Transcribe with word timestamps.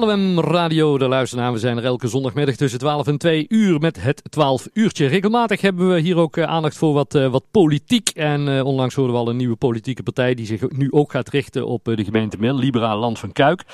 LOM 0.00 0.40
Radio, 0.40 0.98
de 0.98 1.08
luisteraar. 1.08 1.52
We 1.52 1.58
zijn 1.58 1.76
er 1.76 1.84
elke 1.84 2.08
zondagmiddag 2.08 2.54
tussen 2.54 2.78
12 2.78 3.06
en 3.06 3.18
2 3.18 3.46
uur 3.48 3.80
met 3.80 4.02
het 4.02 4.22
12 4.30 4.68
uurtje. 4.72 5.06
Regelmatig 5.06 5.60
hebben 5.60 5.88
we 5.88 6.00
hier 6.00 6.16
ook 6.16 6.36
uh, 6.36 6.44
aandacht 6.44 6.76
voor 6.76 6.92
wat, 6.92 7.14
uh, 7.14 7.26
wat 7.26 7.44
politiek. 7.50 8.08
En 8.08 8.48
uh, 8.48 8.64
onlangs 8.64 8.94
hoorden 8.94 9.14
we 9.14 9.20
al 9.20 9.28
een 9.28 9.36
nieuwe 9.36 9.56
politieke 9.56 10.02
partij 10.02 10.34
die 10.34 10.46
zich 10.46 10.70
nu 10.70 10.92
ook 10.92 11.10
gaat 11.10 11.28
richten 11.28 11.66
op 11.66 11.84
de 11.84 12.04
gemeente 12.04 12.36
Mil, 12.38 12.54
Liberaal 12.54 12.98
Land 12.98 13.18
van 13.18 13.32
Kuik. 13.32 13.64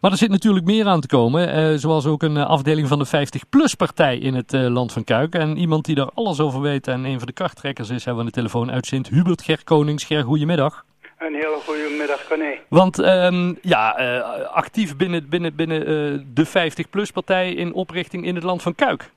Maar 0.00 0.10
er 0.10 0.16
zit 0.16 0.30
natuurlijk 0.30 0.64
meer 0.64 0.86
aan 0.86 1.00
te 1.00 1.06
komen. 1.06 1.80
zoals 1.80 2.06
ook 2.06 2.22
een 2.22 2.36
afdeling 2.36 2.88
van 2.88 2.98
de 2.98 3.06
50PLUS 3.06 3.76
partij 3.76 4.18
in 4.18 4.34
het 4.34 4.52
Land 4.52 4.92
van 4.92 5.04
Kuik. 5.04 5.34
En 5.34 5.56
iemand 5.56 5.84
die 5.84 5.94
daar 5.94 6.10
alles 6.14 6.40
over 6.40 6.60
weet 6.60 6.88
en 6.88 7.04
een 7.04 7.18
van 7.18 7.26
de 7.26 7.32
krachttrekkers 7.32 7.90
is, 7.90 8.04
hebben 8.04 8.14
we 8.14 8.20
aan 8.20 8.26
de 8.26 8.32
telefoon 8.32 8.70
uit 8.70 8.86
Sint 8.86 9.08
Hubert 9.08 9.42
Ger 9.42 9.64
Konings. 9.64 10.04
Ger, 10.04 10.24
goedemiddag. 10.24 10.84
Een 11.18 11.34
hele 11.34 11.58
goede 11.66 11.88
middag, 11.98 12.28
Corné. 12.28 12.58
Want 12.68 12.98
um, 12.98 13.58
ja, 13.62 14.00
uh, 14.00 14.54
actief 14.54 14.96
binnen, 14.96 15.28
binnen, 15.28 15.56
binnen 15.56 15.80
uh, 15.80 16.20
de 16.34 16.46
50PLUS-partij 16.46 17.52
in 17.52 17.72
oprichting 17.72 18.24
in 18.24 18.34
het 18.34 18.44
land 18.44 18.62
van 18.62 18.74
Kuik. 18.74 19.10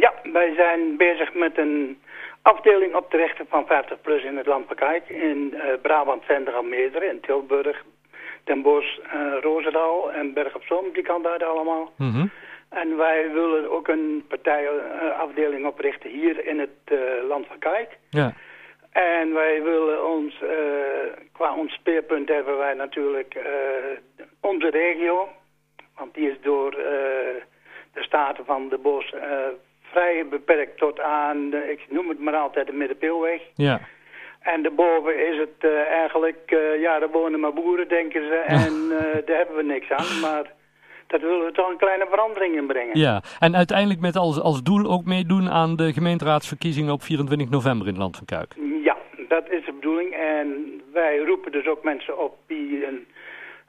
Ja, 0.00 0.12
wij 0.32 0.54
zijn 0.54 0.96
bezig 0.96 1.34
met 1.34 1.58
een 1.58 1.98
afdeling 2.42 2.94
op 2.94 3.10
de 3.10 3.16
rechten 3.16 3.46
van 3.48 3.64
50PLUS 3.64 4.24
in 4.24 4.36
het 4.36 4.46
land 4.46 4.66
van 4.66 4.76
Kuik. 4.76 5.08
In 5.08 5.54
uh, 5.54 5.60
Brabant, 5.82 6.24
Vendel, 6.24 6.62
Meerdere, 6.62 7.06
in 7.06 7.20
Tilburg, 7.20 7.84
Den 8.44 8.62
Bosch, 8.62 8.98
Roosendaal 9.40 10.12
en 10.12 10.32
Berg 10.32 10.54
op 10.54 10.62
Zoom, 10.62 10.84
die 10.92 11.02
kan 11.02 11.22
daar 11.22 11.44
allemaal. 11.44 11.92
Mm 11.96 12.12
-hmm. 12.12 12.30
En 12.68 12.96
wij 12.96 13.30
willen 13.32 13.70
ook 13.70 13.88
een 13.88 14.24
partijafdeling 14.28 15.66
oprichten 15.66 16.10
hier 16.10 16.46
in 16.46 16.58
het 16.58 16.98
land 17.28 17.46
van 17.46 17.58
Kuik. 17.58 17.98
Ja. 18.10 18.34
En 18.96 19.32
wij 19.32 19.62
willen 19.62 20.06
ons, 20.06 20.40
uh, 20.42 20.50
qua 21.32 21.56
ons 21.56 21.72
speerpunt 21.72 22.28
hebben 22.28 22.58
wij 22.58 22.74
natuurlijk 22.74 23.34
uh, 23.34 23.44
onze 24.40 24.70
regio. 24.70 25.28
Want 25.96 26.14
die 26.14 26.30
is 26.30 26.36
door 26.40 26.72
uh, 26.72 26.84
de 27.92 28.02
Staten 28.02 28.44
van 28.44 28.68
de 28.68 28.78
Bos 28.78 29.14
vrij 29.80 30.26
beperkt 30.28 30.78
tot 30.78 31.00
aan, 31.00 31.54
ik 31.54 31.86
noem 31.88 32.08
het 32.08 32.18
maar 32.18 32.36
altijd 32.36 32.66
de 32.66 32.72
Middenpeelweg. 32.72 33.40
Ja. 33.54 33.80
En 34.40 34.62
daarboven 34.62 35.26
is 35.26 35.38
het 35.38 35.70
eigenlijk, 35.88 36.50
ja, 36.78 36.98
daar 36.98 37.10
wonen 37.10 37.40
maar 37.40 37.52
boeren, 37.52 37.88
denken 37.88 38.22
ze. 38.22 38.34
En 38.36 38.88
daar 39.24 39.36
hebben 39.36 39.56
we 39.56 39.62
niks 39.62 39.90
aan. 39.90 40.20
Maar 40.20 40.52
dat 41.06 41.20
willen 41.20 41.44
we 41.44 41.52
toch 41.52 41.70
een 41.70 41.76
kleine 41.76 42.06
verandering 42.10 42.56
in 42.56 42.66
brengen. 42.66 42.98
Ja, 42.98 43.22
en 43.38 43.56
uiteindelijk 43.56 44.00
met 44.00 44.16
als, 44.16 44.40
als 44.40 44.62
doel 44.62 44.90
ook 44.90 45.04
meedoen 45.04 45.50
aan 45.50 45.76
de 45.76 45.92
gemeenteraadsverkiezingen 45.92 46.92
op 46.92 47.02
24 47.02 47.50
november 47.50 47.86
in 47.86 47.92
het 47.92 48.02
Land 48.02 48.16
van 48.16 48.26
Kuik. 48.26 48.54
Ja, 48.82 48.96
dat 49.28 49.50
is 49.50 49.64
de 49.64 49.72
bedoeling. 49.72 50.14
En 50.14 50.80
wij 50.92 51.18
roepen 51.18 51.52
dus 51.52 51.66
ook 51.66 51.82
mensen 51.82 52.18
op 52.18 52.36
die 52.46 52.86
een 52.86 53.06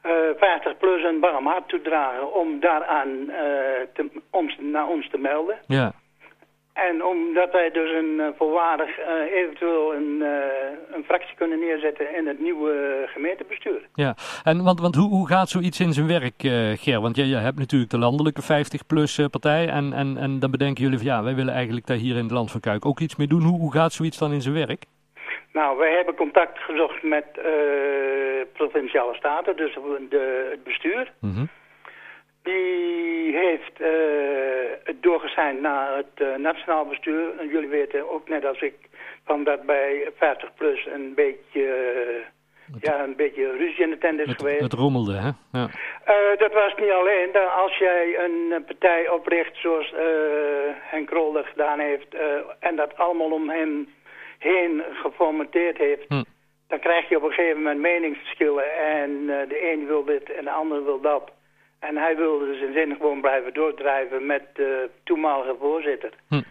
uh, 0.06 0.12
50 0.38 0.78
plus 0.78 1.04
een 1.04 1.20
warm 1.20 1.46
hart 1.46 1.68
toedragen 1.70 2.34
om 2.34 2.60
daaraan 2.60 3.10
uh, 3.10 3.36
te, 3.94 4.10
ons, 4.30 4.58
naar 4.60 4.88
ons 4.88 5.10
te 5.10 5.18
melden. 5.18 5.58
Ja. 5.68 5.92
En 6.74 7.06
omdat 7.06 7.52
wij 7.52 7.72
dus 7.72 7.92
een 7.92 8.14
uh, 8.18 8.28
volwaardig 8.38 9.00
uh, 9.00 9.32
eventueel 9.32 9.94
een, 9.94 10.22
een 10.22 10.77
fractie 11.08 11.36
kunnen 11.36 11.60
neerzetten 11.60 12.16
in 12.18 12.28
het 12.28 12.40
nieuwe 12.40 13.04
gemeentebestuur. 13.08 13.82
Ja, 13.94 14.16
en 14.44 14.64
want, 14.64 14.80
want 14.80 14.96
hoe, 14.96 15.10
hoe 15.10 15.28
gaat 15.28 15.50
zoiets 15.50 15.80
in 15.80 15.94
zijn 15.94 16.08
werk, 16.08 16.40
Ger? 16.80 17.02
Want 17.02 17.16
je, 17.16 17.28
je 17.28 17.36
hebt 17.36 17.60
natuurlijk 17.60 17.92
de 17.92 17.98
landelijke 17.98 18.42
50-plus 18.42 19.28
partij 19.32 19.68
en, 19.70 19.94
en, 19.94 20.18
en 20.18 20.40
dan 20.40 20.52
bedenken 20.52 20.84
jullie 20.84 20.98
van 20.98 21.08
ja, 21.08 21.24
wij 21.24 21.36
willen 21.36 21.54
eigenlijk 21.54 21.88
daar 21.88 21.98
hier 21.98 22.16
in 22.16 22.24
het 22.24 22.32
Land 22.32 22.52
van 22.52 22.60
Kuik 22.60 22.86
ook 22.86 23.00
iets 23.00 23.16
mee 23.16 23.28
doen. 23.28 23.42
Hoe, 23.42 23.60
hoe 23.60 23.72
gaat 23.72 23.94
zoiets 23.94 24.18
dan 24.18 24.34
in 24.34 24.42
zijn 24.42 24.56
werk? 24.68 24.84
Nou, 25.54 25.78
wij 25.78 25.92
hebben 25.96 26.16
contact 26.16 26.60
gezocht 26.60 27.04
met 27.04 27.26
provinciale 28.54 29.16
staten, 29.16 29.56
dus 29.56 29.74
de, 30.10 30.48
het 30.52 30.64
bestuur. 30.64 31.12
Mm 31.20 31.34
-hmm. 31.34 31.50
Die 32.48 33.36
heeft 33.36 33.82
uh, 33.82 33.88
het 34.84 35.04
doorgezeind 35.04 35.62
naar 35.62 35.96
het 35.96 36.20
uh, 36.22 36.36
nationaal 36.36 36.86
bestuur. 36.86 37.40
En 37.40 37.48
jullie 37.48 37.70
weten 37.70 38.12
ook 38.12 38.30
net 38.30 38.46
als 38.46 38.62
ik 38.62 38.76
van 39.26 39.44
dat 39.44 39.66
bij 39.66 40.12
50 40.18 40.54
plus 40.54 40.86
een 40.86 41.14
beetje, 41.16 41.66
uh, 42.72 42.76
ja, 42.82 43.04
een 43.04 43.16
beetje 43.16 43.52
ruzie 43.52 43.84
in 43.84 43.90
de 43.90 43.98
tent 43.98 44.20
is 44.20 44.28
het, 44.28 44.38
geweest. 44.38 44.62
Het 44.62 44.74
rommelde, 44.74 45.14
hè? 45.14 45.32
Ja. 45.52 45.68
dat 46.38 46.54
was 46.54 46.74
niet 46.80 46.92
alleen. 46.92 47.30
Als 47.64 47.78
jij 47.78 48.20
een 48.20 48.64
partij 48.66 49.10
opricht 49.10 49.58
zoals 49.58 49.94
Henk 50.80 51.08
Krol 51.08 51.32
dat 51.32 51.46
gedaan 51.46 51.80
heeft... 51.80 52.16
en 52.60 52.76
dat 52.76 52.98
allemaal 52.98 53.32
om 53.32 53.50
hem 53.50 53.90
heen 54.40 54.84
geformateerd 54.94 55.78
heeft... 55.78 56.06
Hm. 56.08 56.24
dan 56.68 56.80
krijg 56.80 57.10
je 57.10 57.18
op 57.18 57.24
een 57.24 57.32
gegeven 57.32 57.58
moment 57.58 57.80
meningsverschillen. 57.80 58.78
En 58.78 59.26
de 59.26 59.72
een 59.72 59.88
wil 59.88 60.04
dit 60.04 60.32
en 60.32 60.44
de 60.44 60.52
ander 60.52 60.86
wil 60.86 61.02
dat. 61.02 61.32
En 61.80 61.98
hij 61.98 62.16
wilde 62.16 62.46
dus 62.46 62.62
in 62.62 62.74
zin 62.74 62.96
gewoon 62.96 63.22
blijven 63.22 63.54
doordrijven 63.54 64.26
met 64.26 64.44
de 64.54 64.90
toenmalige 65.04 65.56
voorzitter. 65.60 66.12
Hm. 66.28 66.42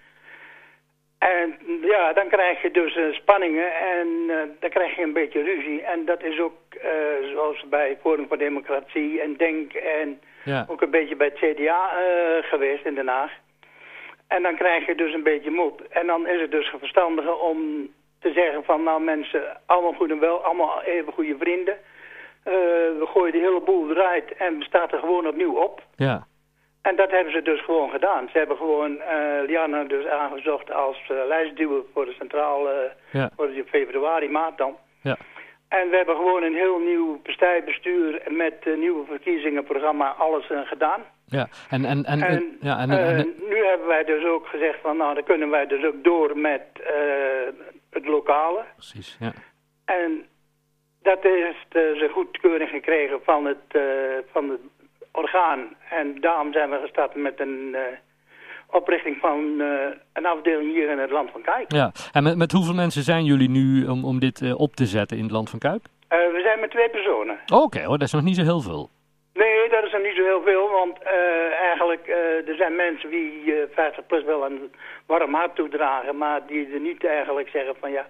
En 1.19 1.59
ja, 1.83 2.13
dan 2.13 2.29
krijg 2.29 2.63
je 2.63 2.71
dus 2.71 2.97
uh, 2.97 3.15
spanningen 3.15 3.75
en 3.75 4.07
uh, 4.27 4.37
dan 4.61 4.71
krijg 4.71 4.97
je 4.97 5.03
een 5.03 5.13
beetje 5.13 5.43
ruzie. 5.43 5.83
En 5.83 6.05
dat 6.05 6.23
is 6.23 6.41
ook 6.41 6.57
uh, 6.75 7.31
zoals 7.33 7.65
bij 7.69 7.99
Forum 8.01 8.27
voor 8.29 8.39
Democratie 8.39 9.21
en 9.21 9.37
Denk 9.37 9.73
en 9.73 10.21
ja. 10.45 10.67
ook 10.69 10.83
een 10.83 10.91
beetje 10.91 11.17
bij 11.17 11.33
het 11.35 11.57
CDA 11.57 11.91
geweest 12.43 12.85
in 12.85 12.95
Den 12.95 13.09
Haag. 13.09 13.33
En 14.29 14.43
dan 14.43 14.57
krijg 14.57 14.87
je 14.87 14.95
dus 14.95 15.13
een 15.13 15.23
beetje 15.23 15.51
moed. 15.51 15.89
En 15.89 16.07
dan 16.07 16.27
is 16.27 16.41
het 16.41 16.51
dus 16.51 16.73
verstandiger 16.79 17.39
om 17.39 17.89
te 18.21 18.33
zeggen 18.33 18.65
van 18.65 18.83
nou 18.83 19.03
mensen, 19.03 19.61
allemaal 19.67 19.93
goed 19.93 20.11
en 20.11 20.21
wel, 20.21 20.45
allemaal 20.45 20.83
even 20.83 21.13
goede 21.13 21.37
vrienden. 21.39 21.77
Uh, 22.47 22.53
we 22.99 23.07
gooien 23.07 23.33
de 23.33 23.39
hele 23.39 23.61
boel 23.61 23.91
eruit 23.91 24.33
en 24.37 24.59
we 24.59 24.65
staan 24.65 24.91
er 24.91 24.99
gewoon 24.99 25.27
opnieuw 25.27 25.55
op. 25.55 25.83
Ja. 25.97 26.27
En 26.83 26.97
dat 26.97 27.11
hebben 27.11 27.33
ze 27.33 27.43
dus 27.43 27.65
gewoon 27.65 27.91
gedaan. 27.91 28.29
Ze 28.33 28.39
hebben 28.39 28.57
gewoon 28.57 28.91
uh, 28.91 29.47
Liana 29.47 29.85
dus 29.85 30.07
aangezocht 30.07 30.73
als 30.73 31.09
uh, 31.13 31.27
lijstduwer 31.27 31.83
voor 31.93 32.05
de 32.05 32.13
centrale, 32.13 32.93
ja. 33.13 33.31
voor 33.37 33.47
de 33.47 33.65
februari 33.67 34.29
maand 34.29 34.59
dan. 34.59 34.77
Ja. 35.03 35.17
En 35.69 35.91
we 35.91 35.97
hebben 35.97 36.17
gewoon 36.17 36.43
een 36.43 36.55
heel 36.55 36.79
nieuw 36.79 37.21
partijbestuur 37.23 38.23
met 38.29 38.77
nieuwe 38.77 39.05
verkiezingenprogramma 39.07 40.15
alles 40.19 40.47
gedaan. 40.65 41.01
Ja, 41.25 41.49
en, 41.71 41.85
en, 41.85 42.05
en, 42.05 42.23
en, 42.23 42.57
ja, 42.61 42.79
en, 42.79 42.91
en, 42.91 43.17
en 43.17 43.35
nu 43.49 43.65
hebben 43.65 43.87
wij 43.87 44.05
dus 44.05 44.25
ook 44.25 44.47
gezegd 44.47 44.81
van 44.81 44.97
nou 44.97 45.15
dan 45.15 45.25
kunnen 45.25 45.51
wij 45.51 45.67
dus 45.67 45.85
ook 45.85 46.05
door 46.05 46.39
met 46.39 46.63
het 47.91 48.07
lokale. 48.07 48.65
Precies, 48.77 49.17
ja. 49.21 49.33
En 49.85 50.27
dat 51.07 51.25
is 51.25 51.57
de 51.69 52.09
goedkeuring 52.13 52.71
gekregen 52.71 53.21
van 53.25 53.45
het, 53.45 53.67
uh, 53.73 53.83
van 54.33 54.51
het 54.51 54.61
orgaan. 55.13 55.61
En 55.91 56.21
daarom 56.21 56.53
zijn 56.53 56.71
we 56.71 56.79
gestart 56.83 57.15
met 57.15 57.41
een 57.41 57.69
uh, 57.73 57.81
oprichting 58.71 59.17
van 59.21 59.39
uh, 59.59 59.67
een 60.13 60.27
afdeling 60.27 60.73
hier 60.73 60.91
in 60.91 60.99
het 60.99 61.11
Land 61.11 61.31
van 61.31 61.43
Kuik. 61.43 61.73
Ja, 61.73 61.93
en 62.13 62.23
met, 62.23 62.37
met 62.37 62.53
hoeveel 62.53 62.75
mensen 62.75 63.03
zijn 63.03 63.25
jullie 63.25 63.51
nu 63.51 63.87
om, 63.87 64.05
om 64.05 64.19
dit 64.19 64.55
op 64.55 64.75
te 64.75 64.87
zetten 64.87 65.17
in 65.17 65.23
het 65.23 65.33
Land 65.33 65.51
van 65.51 65.59
Kuik? 65.59 65.83
we 66.09 66.41
zijn 66.43 66.61
met 66.61 66.71
twee 66.71 66.89
personen. 66.89 67.39
Oké 67.47 67.63
okay, 67.63 67.85
hoor, 67.85 67.99
dat 67.99 68.07
is 68.07 68.13
nog 68.13 68.23
niet 68.23 68.37
zo 68.37 68.43
heel 68.43 68.61
veel. 68.61 68.91
Nee, 69.33 69.69
dat 69.69 69.85
is 69.85 69.93
nog 69.93 70.03
niet 70.03 70.17
zo 70.17 70.23
heel 70.23 70.43
veel, 70.43 70.69
want 70.71 71.03
eigenlijk 71.71 72.07
er 72.47 72.57
zijn 72.57 72.77
mensen 72.77 73.11
die 73.11 73.55
50 73.75 74.07
plus 74.07 74.25
wel 74.25 74.45
een 74.45 74.73
warm 75.07 75.35
hart 75.35 75.55
toedragen, 75.55 76.17
maar 76.17 76.47
die 76.47 76.73
er 76.73 76.81
niet 76.81 77.05
eigenlijk 77.05 77.49
zeggen 77.49 77.75
van 77.81 77.91
ja... 77.91 78.07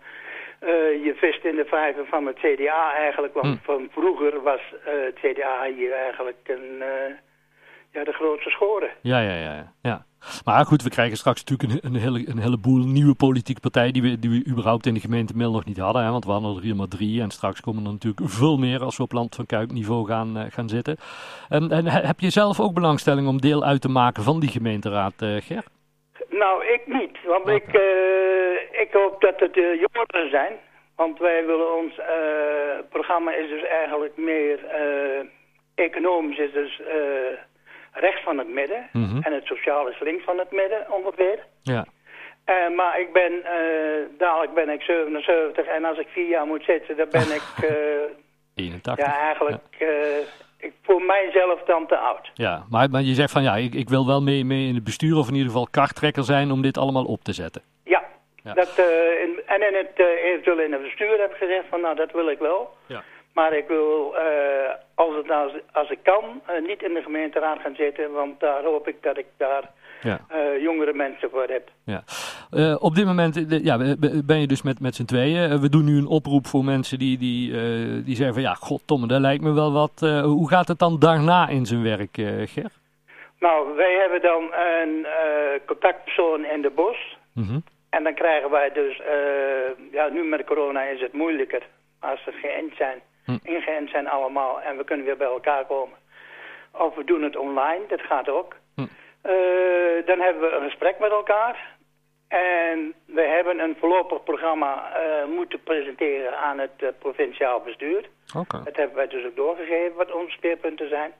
Uh, 0.63 0.69
je 1.05 1.15
vist 1.17 1.45
in 1.45 1.57
de 1.57 1.65
vijver 1.65 2.07
van 2.07 2.27
het 2.27 2.37
CDA 2.37 2.95
eigenlijk. 2.95 3.35
Want 3.35 3.47
Hm. 3.47 3.65
van 3.65 3.89
vroeger 3.91 4.43
was 4.43 4.61
uh, 4.73 5.05
het 5.05 5.15
CDA 5.15 5.67
hier 5.77 5.93
eigenlijk 5.93 6.39
een, 6.47 6.77
uh, 6.79 7.15
ja, 7.93 8.05
de 8.05 8.13
grootste 8.13 8.51
schoren. 8.51 8.91
Ja, 9.01 9.21
ja, 9.21 9.35
ja, 9.35 9.73
ja. 9.83 10.05
Maar 10.45 10.65
goed, 10.65 10.83
we 10.83 10.91
krijgen 10.91 11.17
straks 11.17 11.45
natuurlijk 11.45 11.85
een, 11.85 11.91
een, 11.93 12.01
hele, 12.01 12.29
een 12.29 12.39
heleboel 12.39 12.87
nieuwe 12.87 13.15
politieke 13.15 13.61
partijen 13.61 13.93
die 13.93 14.03
we, 14.03 14.19
die 14.19 14.31
we 14.31 14.51
überhaupt 14.51 14.87
in 14.87 14.95
de 14.95 15.01
gemeente 15.01 15.37
Mil 15.37 15.53
nog 15.53 15.65
niet 15.65 15.79
hadden. 15.79 16.05
Hè, 16.05 16.11
want 16.11 16.25
we 16.25 16.31
hadden 16.31 16.57
er 16.57 16.63
hier 16.63 16.77
maar 16.77 16.89
drie 16.89 17.21
en 17.21 17.31
straks 17.31 17.61
komen 17.61 17.85
er 17.85 17.93
natuurlijk 17.93 18.31
veel 18.31 18.59
meer 18.59 18.83
als 18.83 18.97
we 18.97 19.03
op 19.03 19.13
land 19.13 19.35
van 19.35 19.47
Kuik 19.47 19.73
niveau 19.73 20.07
gaan, 20.07 20.51
gaan 20.51 20.69
zitten. 20.69 20.97
En, 21.49 21.71
en 21.71 21.87
heb 21.87 22.21
je 22.21 22.31
zelf 22.31 22.61
ook 22.61 22.75
belangstelling 22.75 23.29
om 23.29 23.41
deel 23.41 23.65
uit 23.65 23.81
te 23.81 23.89
maken 23.89 24.23
van 24.23 24.41
die 24.41 24.51
gemeenteraad, 24.51 25.15
Ger? 25.19 25.65
Nou, 26.29 26.65
ik 26.65 26.83
niet. 26.87 27.19
Want 27.27 27.43
okay. 27.43 27.55
ik, 27.55 27.73
uh, 27.75 28.66
ik 28.81 28.93
hoop 28.93 29.21
dat 29.21 29.41
het 29.41 29.57
uh, 29.57 29.81
jongeren 29.81 30.31
zijn. 30.31 30.53
Want 30.97 31.19
wij 31.19 31.47
willen 31.47 31.77
ons 31.77 31.99
uh, 31.99 32.05
programma 32.89 33.35
is 33.35 33.49
dus 33.49 33.63
eigenlijk 33.63 34.17
meer 34.17 34.59
economisch 35.75 36.39
is 36.39 36.53
dus 36.53 36.81
rechts 37.93 38.23
van 38.23 38.39
het 38.39 38.49
midden. 38.49 38.89
Mm 38.93 39.09
-hmm. 39.09 39.23
En 39.23 39.33
het 39.33 39.45
sociaal 39.45 39.89
is 39.89 40.01
links 40.01 40.25
van 40.25 40.39
het 40.39 40.53
midden 40.53 40.93
ongeveer. 40.93 41.39
Ja. 41.63 41.87
maar 42.77 43.01
ik 43.01 43.13
ben, 43.13 43.33
dadelijk 44.19 44.55
ben 44.55 44.69
ik 44.69 44.83
77 44.83 45.67
en 45.67 45.85
als 45.85 45.99
ik 45.99 46.09
vier 46.09 46.29
jaar 46.29 46.47
moet 46.47 46.65
zitten, 46.65 46.97
dan 46.97 47.09
ben 47.11 47.35
ik... 47.35 47.45
81. 48.55 49.07
Ja, 49.07 49.19
eigenlijk... 49.19 49.63
Ja. 49.79 49.87
ik 50.59 50.73
voor 50.83 51.03
mijzelf 51.03 51.63
dan 51.63 51.87
te 51.87 51.97
oud. 51.97 52.31
Ja, 52.35 52.65
maar, 52.71 52.91
maar 52.91 53.03
je 53.03 53.15
zegt 53.15 53.33
van 53.33 53.43
ja, 53.43 53.57
ik, 53.57 53.75
ik 53.75 53.89
wil 53.89 54.07
wel 54.07 54.23
mee, 54.23 54.45
mee 54.45 54.69
in 54.69 54.75
het 54.75 54.85
bestuur 54.85 55.17
of 55.17 55.29
in 55.29 55.35
ieder 55.35 55.51
geval 55.51 55.69
karttrekker 55.71 56.25
zijn 56.25 56.51
om 56.51 56.63
dit 56.63 56.79
allemaal 56.79 57.05
op 57.05 57.25
te 57.25 57.33
zetten. 57.33 57.63
Ja. 58.47 58.53
Dat, 58.55 58.79
eh, 58.79 59.23
in, 59.25 59.41
en 59.47 59.61
in 59.69 59.75
het, 59.75 59.93
eh, 59.95 60.25
eventueel 60.31 60.61
in 60.61 60.73
het 60.73 60.83
bestuur 60.83 61.19
heb 61.21 61.31
ik 61.31 61.37
gezegd 61.37 61.65
van 61.71 61.81
nou 61.81 61.95
dat 61.97 62.13
wil 62.13 62.29
ik 62.29 62.39
wel. 62.39 62.71
Ja. 62.87 63.03
Maar 63.35 63.53
ik 63.57 63.69
wil, 63.69 64.17
eh, 64.17 64.71
als, 64.95 65.15
het, 65.17 65.31
als, 65.31 65.53
als 65.73 65.91
ik 65.91 65.99
kan, 66.03 66.25
niet 66.67 66.83
in 66.83 66.95
de 66.95 67.03
gemeenteraad 67.03 67.59
gaan 67.61 67.75
zitten. 67.75 68.13
Want 68.13 68.41
daar 68.41 68.63
hoop 68.65 68.89
ik 68.89 68.97
dat 69.03 69.19
ik 69.19 69.27
daar 69.37 69.71
Ja. 70.03 70.21
jongere 70.61 70.93
mensen 70.93 71.31
voor 71.31 71.47
heb. 71.49 71.69
Ja. 71.85 72.03
Op 72.79 72.95
dit 72.95 73.05
moment 73.07 73.51
de- 73.51 73.65
ja, 73.65 73.77
be- 73.79 73.97
be- 73.99 74.25
ben 74.25 74.41
je 74.41 74.47
dus 74.47 74.63
met, 74.63 74.81
met 74.81 74.95
z'n 74.95 75.05
tweeën. 75.05 75.61
We 75.61 75.69
doen 75.69 75.85
nu 75.85 75.99
een 75.99 76.07
oproep 76.07 76.47
voor 76.47 76.65
mensen 76.65 76.99
die, 76.99 77.19
die, 77.19 77.51
die 78.05 78.17
zeggen 78.17 78.35
van 78.35 78.43
ja, 78.43 78.55
goddomme, 78.55 79.07
dat 79.07 79.21
lijkt 79.21 79.43
me 79.43 79.53
wel 79.53 79.73
wat. 79.73 80.01
Hoe 80.25 80.49
gaat 80.49 80.69
het 80.69 80.79
dan 80.79 80.99
daarna 80.99 81.49
in 81.49 81.67
zijn 81.67 81.83
werk, 81.83 82.15
Ger? 82.51 82.71
Nou, 83.41 83.77
wij 83.77 83.93
hebben 84.01 84.23
dan 84.23 84.43
een 84.53 85.07
contactpersoon 85.67 86.45
in 86.45 86.63
de 86.63 86.71
bos. 86.75 87.17
Mhm. 87.35 87.59
En 87.97 88.03
dan 88.05 88.15
krijgen 88.15 88.51
wij 88.51 88.73
dus, 88.73 89.01
eh, 89.01 89.93
ja 89.93 90.09
nu 90.09 90.25
met 90.25 90.45
corona 90.45 90.83
is 90.83 91.01
het 91.01 91.13
moeilijker. 91.13 91.63
Als 92.01 92.23
ze 92.23 92.33
geënt 92.33 92.75
zijn, 92.77 93.03
Hm. 93.25 93.37
ingeënt 93.43 93.91
zijn 93.91 94.09
allemaal 94.09 94.61
en 94.61 94.77
we 94.77 94.85
kunnen 94.85 95.07
weer 95.07 95.17
bij 95.17 95.27
elkaar 95.27 95.65
komen. 95.65 95.99
Of 96.73 96.95
we 96.95 97.05
doen 97.05 97.23
het 97.23 97.37
online, 97.37 97.87
dat 97.89 98.01
gaat 98.01 98.29
ook. 98.29 98.55
Hm. 98.75 98.81
Eh, 99.23 100.07
dan 100.07 100.21
hebben 100.21 100.43
we 100.43 100.57
een 100.57 100.63
gesprek 100.63 100.99
met 100.99 101.11
elkaar. 101.11 101.75
En 102.29 102.95
we 103.07 103.23
hebben 103.23 103.59
een 103.59 103.77
voorlopig 103.81 104.23
programma 104.23 104.93
eh, 104.95 105.25
moeten 105.25 105.63
presenteren 105.63 106.39
aan 106.39 106.59
het 106.59 106.99
provinciaal 106.99 107.61
bestuur. 107.61 108.09
Oké. 108.37 108.63
Dat 108.65 108.77
hebben 108.77 108.97
wij 108.97 109.09
dus 109.09 109.25
ook 109.25 109.37
doorgegeven 109.37 109.97
wat 109.97 110.13
onze 110.13 110.31
speerpunten 110.37 110.89
zijn. 110.89 111.13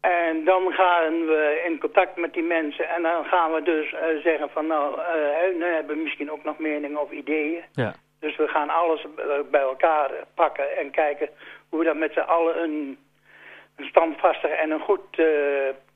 En 0.00 0.44
dan 0.44 0.72
gaan 0.72 1.12
we 1.26 1.62
in 1.66 1.78
contact 1.80 2.16
met 2.16 2.32
die 2.32 2.42
mensen 2.42 2.88
en 2.88 3.02
dan 3.02 3.24
gaan 3.24 3.52
we 3.52 3.62
dus 3.62 3.92
eh, 3.92 4.00
zeggen 4.22 4.50
van 4.50 4.66
nou, 4.66 4.98
eh 5.00 5.04
hun 5.42 5.60
hebben 5.62 6.02
misschien 6.02 6.30
ook 6.30 6.44
nog 6.44 6.58
meningen 6.58 7.00
of 7.00 7.10
ideeën. 7.10 7.62
Ja. 7.72 7.94
Dus 8.20 8.36
we 8.36 8.48
gaan 8.48 8.68
alles 8.70 9.02
eh, 9.16 9.24
bij 9.50 9.60
elkaar 9.60 10.10
pakken 10.34 10.76
en 10.78 10.90
kijken 10.90 11.28
hoe 11.68 11.78
we 11.78 11.84
dan 11.84 11.98
met 11.98 12.12
z'n 12.12 12.18
allen 12.18 12.62
een, 12.62 12.98
een 13.76 13.84
standvastig 13.84 14.50
en 14.50 14.70
een 14.70 14.80
goed 14.80 15.00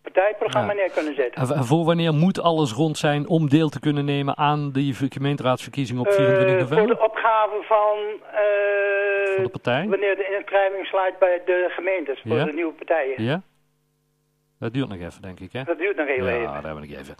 partijprogramma 0.03 0.73
Ja. 0.73 0.79
neer 0.79 0.91
kunnen 0.91 1.15
zetten. 1.15 1.43
En, 1.57 1.65
voor 1.65 1.85
wanneer 1.85 2.13
moet 2.13 2.41
alles 2.43 2.73
rond 2.73 2.97
zijn 2.99 3.29
om 3.29 3.49
deel 3.49 3.69
te 3.69 3.81
kunnen 3.81 4.05
nemen 4.05 4.37
aan 4.39 4.71
die 4.73 4.95
gemeenteraadsverkiezingen 5.09 6.03
op 6.07 6.13
24 6.13 6.55
Eh, 6.55 6.61
november? 6.61 6.79
voor 6.79 6.97
de 6.97 7.03
opgave 7.05 7.63
van, 7.63 7.97
Van 9.35 9.45
de 9.45 9.49
partij? 9.51 9.87
wanneer 9.89 10.17
de 10.17 10.37
inschrijving 10.39 10.87
sluit 10.87 11.19
bij 11.19 11.43
de 11.45 11.67
gemeentes 11.71 12.21
voor 12.27 12.37
Ja. 12.37 12.45
de 12.45 12.53
nieuwe 12.53 12.73
partijen. 12.73 13.23
Ja? 13.25 13.43
Dat 14.62 14.73
duurt 14.73 14.88
nog 14.88 14.99
even, 14.99 15.23
denk 15.23 15.41
ik, 15.41 15.53
hè? 15.53 15.64
Dat 15.64 15.79
duurt 15.79 15.97
nog 15.97 16.06
heel 16.06 16.26
ja, 16.26 16.32
even. 16.32 16.44
daar 16.44 16.64
hebben 16.64 16.82
we 16.82 16.88
nog 16.88 16.99
even. 16.99 17.14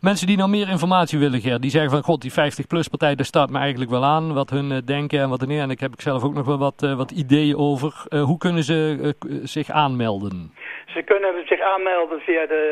Mensen 0.00 0.26
die 0.26 0.36
nou 0.36 0.50
meer 0.50 0.68
informatie 0.68 1.18
willen, 1.18 1.40
Ger, 1.40 1.60
die 1.60 1.70
zeggen 1.70 1.90
van... 1.90 2.02
God, 2.02 2.20
die 2.20 2.30
50-plus-partij, 2.30 3.14
daar 3.14 3.24
staat 3.24 3.50
me 3.50 3.58
eigenlijk 3.58 3.90
wel 3.90 4.04
aan. 4.04 4.34
Wat 4.34 4.50
hun 4.50 4.70
eh, 4.72 4.78
denken 4.84 5.20
en 5.20 5.28
wat 5.28 5.40
er 5.40 5.46
neer. 5.46 5.62
En 5.62 5.70
ik 5.70 5.80
heb 5.80 5.92
ik 5.92 6.00
zelf 6.00 6.24
ook 6.24 6.34
nog 6.34 6.46
wel 6.46 6.58
wat, 6.58 6.82
eh, 6.82 6.96
wat 6.96 7.10
ideeën 7.10 7.56
over. 7.56 8.04
Eh, 8.08 8.22
hoe 8.22 8.38
kunnen 8.38 8.62
ze 8.62 9.14
zich 9.42 9.70
aanmelden? 9.70 10.54
Ze 10.86 11.02
kunnen 11.02 11.46
zich 11.46 11.60
aanmelden 11.60 12.20
via, 12.20 12.46
de, 12.46 12.64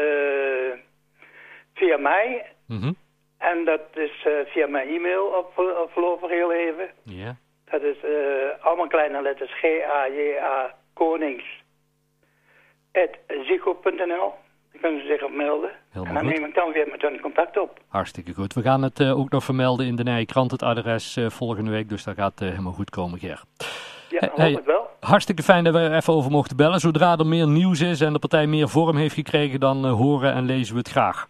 via 1.75 1.97
mij. 1.97 2.47
Mhm. 2.67 2.93
En 3.39 3.65
dat 3.65 3.81
is 3.95 4.27
via 4.47 4.67
mijn 4.67 4.89
e-mail 4.89 5.25
op, 5.25 5.59
op 5.59 5.91
voorlopig 5.93 6.31
heel 6.31 6.53
even. 6.53 6.89
Ja. 7.03 7.37
Dat 7.65 7.83
is 7.83 7.97
allemaal 8.61 8.87
kleine 8.87 9.23
letters 9.23 9.53
G-A-J-A 9.53 10.75
Konings. 10.95 11.63
zico.nl. 13.47 14.33
Daar 14.73 14.81
kunnen 14.81 15.01
ze 15.01 15.07
zich 15.07 15.23
op 15.23 15.33
melden. 15.33 15.71
Helemaal 15.91 16.09
en 16.09 16.15
dan 16.15 16.25
goed. 16.25 16.41
neem 16.41 16.49
ik 16.49 16.55
dan 16.55 16.73
weer 16.73 16.89
met 16.91 17.03
hun 17.03 17.21
contact 17.21 17.59
op. 17.59 17.79
Hartstikke 17.89 18.33
goed. 18.33 18.55
We 18.55 18.63
gaan 18.63 18.83
het 18.83 19.01
eh, 19.01 19.19
ook 19.19 19.31
nog 19.31 19.45
vermelden 19.45 19.87
in 19.87 19.97
de 19.97 20.03
Nije 20.03 20.27
Krant, 20.27 20.51
het 20.51 20.63
adres 20.63 21.17
eh, 21.17 21.31
volgende 21.31 21.71
week. 21.71 21.89
Dus 21.89 22.05
dat 22.05 22.15
gaat 22.15 22.41
eh, 22.41 22.49
helemaal 22.49 22.73
goed 22.73 22.91
komen, 22.91 23.19
Ger. 23.19 23.43
Ja, 24.09 24.19
Hey, 24.19 24.29
hoop 24.29 24.39
hey. 24.39 24.53
het 24.53 24.65
wel. 24.65 24.91
Hartstikke 25.01 25.43
fijn 25.43 25.65
dat 25.65 25.75
we 25.75 25.79
er 25.81 25.95
even 25.95 26.13
over 26.13 26.31
mochten 26.31 26.57
bellen. 26.57 26.81
Zodra 26.81 27.17
er 27.17 27.27
meer 27.27 27.49
nieuws 27.49 27.81
is 27.81 28.01
en 28.01 28.13
de 28.13 28.19
partij 28.19 28.47
meer 28.47 28.69
vorm 28.69 28.97
heeft 28.97 29.15
gekregen, 29.15 29.61
dan 29.61 29.85
horen 29.87 30.33
en 30.33 30.45
lezen 30.47 30.73
we 30.75 30.79
het 30.79 30.91
graag. 30.91 31.29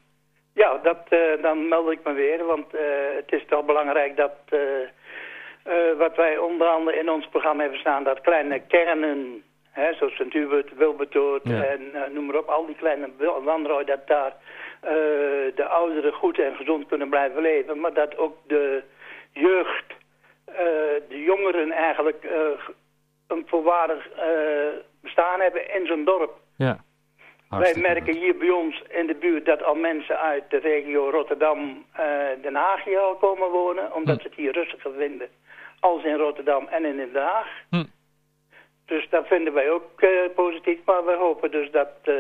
Ja, 0.55 0.78
dat, 0.82 0.99
dan 1.43 1.69
meld 1.69 1.90
ik 1.90 2.00
me 2.05 2.12
weer. 2.12 2.44
Want 2.44 2.66
het 3.16 3.32
is 3.32 3.44
toch 3.49 3.64
belangrijk 3.64 4.16
dat... 4.16 4.32
wat 5.99 6.16
wij 6.16 6.38
onder 6.38 6.66
andere 6.66 6.99
in 6.99 7.11
ons 7.11 7.28
programma 7.28 7.61
hebben 7.62 7.81
staan... 7.81 8.05
dat 8.05 8.20
kleine 8.20 8.58
kernen... 8.58 9.43
Hè, 9.75 9.93
zoals 9.94 10.15
Sint-Hubert, 10.17 10.75
Wilbertoort 10.76 11.43
Ja. 11.49 11.62
en 11.65 11.94
eh, 11.94 12.11
noem 12.11 12.26
maar 12.26 12.37
op. 12.37 12.49
Al 12.49 12.67
die 12.67 12.75
kleine 12.75 13.09
wandrooi 13.44 13.85
dat 13.85 14.06
daar 14.06 14.32
eh, 14.81 14.91
de 15.55 15.67
ouderen 15.69 16.12
goed 16.12 16.38
en 16.38 16.55
gezond 16.56 16.87
kunnen 16.87 17.09
blijven 17.09 17.43
leven. 17.43 17.81
Maar 17.81 17.93
dat 17.94 18.17
ook 18.17 18.37
de 18.47 18.82
jeugd, 19.32 19.85
eh, 20.44 20.55
de 21.09 21.23
jongeren 21.23 21.71
eigenlijk... 21.73 22.25
een 23.29 23.44
volwaardig 23.47 24.09
bestaan 25.00 25.41
hebben 25.41 25.75
in 25.75 25.87
zo'n 25.87 26.05
dorp. 26.05 26.32
Ja. 26.56 26.79
Wij 27.49 27.75
merken 27.76 28.17
hier 28.17 28.37
bij 28.37 28.50
ons 28.50 28.82
in 28.88 29.06
de 29.06 29.15
buurt 29.15 29.44
dat 29.44 29.62
al 29.62 29.75
mensen 29.75 30.21
uit 30.21 30.50
de 30.50 30.56
regio 30.59 31.11
Rotterdam, 31.11 31.85
Den 32.43 32.55
Haag 32.55 32.85
hier 32.85 32.99
al 32.99 33.15
komen 33.17 33.50
wonen. 33.50 33.94
Omdat 33.94 34.17
Hm. 34.17 34.23
ze 34.23 34.29
het 34.29 34.37
hier 34.37 34.53
rustiger 34.53 34.93
vinden 34.93 35.29
als 35.81 36.05
in 36.05 36.17
Rotterdam 36.17 36.67
en 36.69 36.85
in 36.85 36.97
Den 36.97 37.23
Haag. 37.23 37.49
Hm. 37.71 37.85
Dus 38.87 39.09
dat 39.11 39.27
vinden 39.27 39.53
wij 39.53 39.71
ook 39.71 40.01
eh, 40.01 40.09
positief. 40.35 40.79
Maar 40.85 41.05
we 41.05 41.13
hopen 41.13 41.51
dus 41.51 41.71
dat 41.71 41.89
eh, 42.03 42.15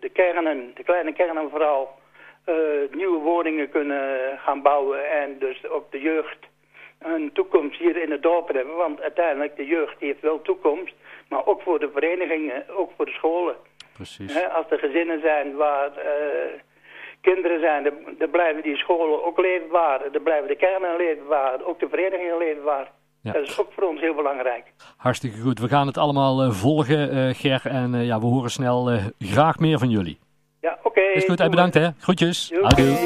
de 0.00 0.08
kernen, 0.12 0.70
de 0.74 0.82
kleine 0.82 1.12
kernen 1.12 1.50
vooral, 1.50 1.98
eh, 2.44 2.54
nieuwe 2.90 3.18
woningen 3.18 3.70
kunnen 3.70 4.38
gaan 4.38 4.62
bouwen. 4.62 5.10
En 5.10 5.38
dus 5.38 5.68
ook 5.68 5.90
de 5.90 6.00
jeugd 6.00 6.38
een 6.98 7.32
toekomst 7.32 7.78
hier 7.78 7.96
in 7.96 8.10
het 8.10 8.22
dorp 8.22 8.48
hebben. 8.48 8.76
Want 8.76 9.00
uiteindelijk, 9.00 9.56
de 9.56 9.66
jeugd 9.66 9.98
die 9.98 10.08
heeft 10.08 10.20
wel 10.20 10.42
toekomst. 10.42 10.94
Maar 11.28 11.46
ook 11.46 11.62
voor 11.62 11.78
de 11.78 11.90
verenigingen, 11.90 12.64
ook 12.68 12.90
voor 12.96 13.04
de 13.04 13.12
scholen. 13.12 13.56
Precies. 13.92 14.34
Hè, 14.34 14.48
als 14.48 14.66
er 14.70 14.78
gezinnen 14.78 15.20
zijn 15.20 15.56
waar 15.56 15.96
eh, 15.96 16.60
kinderen 17.20 17.60
zijn, 17.60 17.82
dan, 17.84 17.94
dan 18.18 18.30
blijven 18.30 18.62
die 18.62 18.76
scholen 18.76 19.24
ook 19.24 19.38
leefbaar. 19.38 20.12
Dan 20.12 20.22
blijven 20.22 20.48
de 20.48 20.56
kernen 20.56 20.96
leefbaar, 20.96 21.64
ook 21.64 21.80
de 21.80 21.88
verenigingen 21.88 22.38
leefbaar. 22.38 22.90
Ja. 23.28 23.34
Dat 23.34 23.48
is 23.48 23.60
ook 23.60 23.72
voor 23.72 23.88
ons 23.88 24.00
heel 24.00 24.14
belangrijk. 24.14 24.72
Hartstikke 24.96 25.40
goed. 25.40 25.58
We 25.58 25.68
gaan 25.68 25.86
het 25.86 25.98
allemaal 25.98 26.42
eh, 26.42 26.50
volgen, 26.50 27.10
eh, 27.10 27.34
Ger. 27.34 27.60
En 27.64 27.94
eh, 27.94 28.06
ja, 28.06 28.20
we 28.20 28.26
horen 28.26 28.50
snel 28.50 28.90
graag 29.18 29.58
meer 29.58 29.78
van 29.78 29.90
jullie. 29.90 30.18
Ja, 30.60 30.78
oké. 30.82 31.00
Is 31.00 31.24
goed, 31.24 31.38
hey, 31.38 31.48
bedankt 31.48 31.74
hè. 31.74 31.88
Groetjes. 31.98 32.52
Adieu. 32.62 32.96